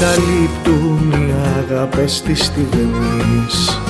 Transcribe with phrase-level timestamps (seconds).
[0.00, 3.80] καλύπτουν οι αγάπες της στιγμής.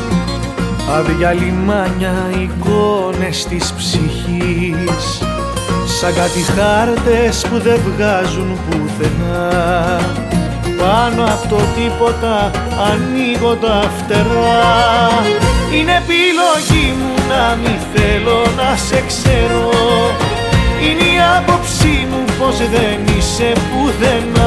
[0.97, 5.23] Άδεια λιμάνια εικόνες της ψυχής.
[6.01, 10.01] Σαν κάτι χάρτες που δεν βγάζουν πουθενά.
[10.79, 12.51] Πάνω από το τίποτα
[12.91, 15.09] ανοίγω τα φτερά.
[15.75, 19.71] Είναι επιλογή μου να μη θέλω να σε ξέρω.
[20.85, 24.44] Είναι η άποψή μου πως δεν είσαι πουθενά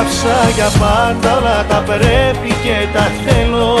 [0.00, 3.78] Έκαψα για πάντα όλα τα πρέπει και τα θέλω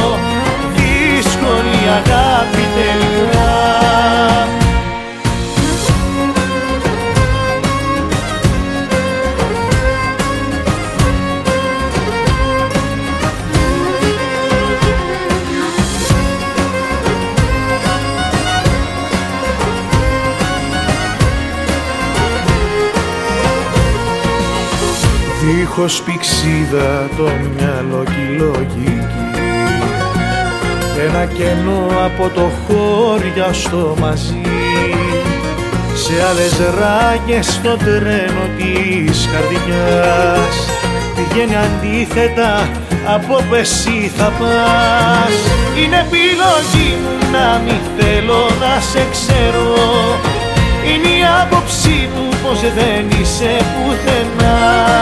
[25.50, 29.00] Δίχως πηξίδα το μυαλό και η λογική
[31.06, 34.42] Ένα κενό από το χώρια στο μαζί.
[35.94, 40.56] Σε άλλες ράγες στο τρένο της καρδιάς.
[41.14, 42.68] Πηγαίνει αντίθετα
[43.14, 45.34] από πεσί θα πας.
[45.82, 49.74] Είναι επιλογή μου να μη θέλω να σε ξέρω.
[50.84, 54.97] Είναι η άποψή μου πως δεν είσαι πουθενά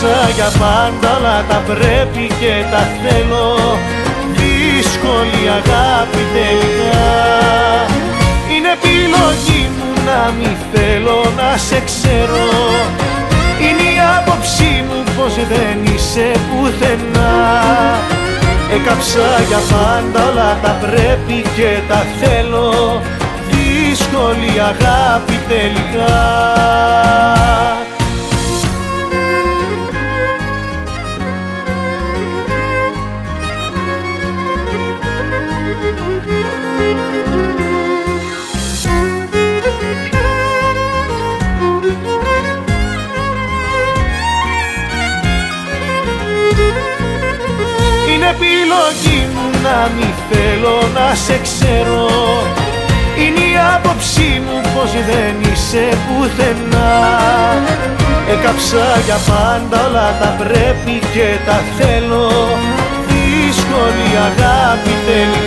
[0.00, 3.78] Έκαψα για πάντα αλλά τα πρέπει και τα θέλω.
[4.38, 7.08] Δύσκολη αγάπη τελικά.
[8.52, 12.46] Είναι επιλογή μου να μη θέλω να σε ξέρω.
[13.64, 17.36] Είναι η άποψή μου πως δεν είσαι πουθενά.
[18.74, 23.02] Έκαψα για πάντα όλα τα πρέπει και τα θέλω.
[23.50, 26.16] Δύσκολη αγάπη τελικά
[48.34, 52.06] επιλογή μου να μη θέλω να σε ξέρω.
[53.22, 56.94] Είναι η άποψή μου πως δεν είσαι πουθενά.
[58.34, 62.28] Έκαψα για πάντα όλα τα πρέπει και τα θέλω.
[63.08, 65.37] Δύσκολη αγάπη τελικά Δύσκολη αγάπη τελικά